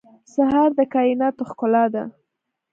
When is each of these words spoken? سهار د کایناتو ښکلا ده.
سهار 0.33 0.69
د 0.77 0.79
کایناتو 0.93 1.41
ښکلا 1.49 1.85
ده. 1.93 2.03